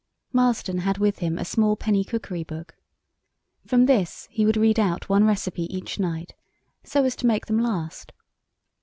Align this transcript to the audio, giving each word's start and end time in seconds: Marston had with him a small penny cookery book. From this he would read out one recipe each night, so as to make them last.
Marston 0.33 0.79
had 0.79 0.97
with 0.97 1.19
him 1.19 1.37
a 1.37 1.45
small 1.45 1.75
penny 1.75 2.03
cookery 2.03 2.43
book. 2.43 2.75
From 3.67 3.85
this 3.85 4.27
he 4.31 4.47
would 4.47 4.57
read 4.57 4.79
out 4.79 5.09
one 5.09 5.25
recipe 5.25 5.71
each 5.71 5.99
night, 5.99 6.33
so 6.83 7.03
as 7.03 7.15
to 7.17 7.27
make 7.27 7.45
them 7.45 7.59
last. 7.59 8.11